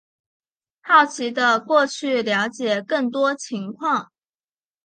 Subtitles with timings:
[0.81, 4.11] 好奇的过去了解更多情况